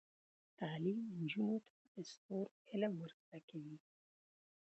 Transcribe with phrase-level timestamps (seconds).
[0.59, 3.77] تعلیم نجونو ته د ستورو علم ور زده کوي.